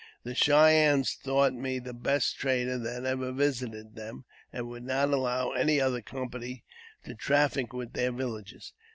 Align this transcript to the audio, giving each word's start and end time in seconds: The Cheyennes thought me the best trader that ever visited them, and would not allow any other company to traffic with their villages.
The 0.23 0.33
Cheyennes 0.33 1.13
thought 1.13 1.53
me 1.53 1.77
the 1.77 1.93
best 1.93 2.39
trader 2.39 2.79
that 2.79 3.05
ever 3.05 3.31
visited 3.31 3.95
them, 3.95 4.25
and 4.51 4.67
would 4.67 4.83
not 4.83 5.09
allow 5.11 5.51
any 5.51 5.79
other 5.79 6.01
company 6.01 6.63
to 7.05 7.13
traffic 7.13 7.71
with 7.71 7.93
their 7.93 8.11
villages. 8.11 8.73